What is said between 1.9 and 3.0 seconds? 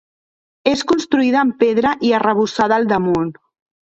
i arrebossada al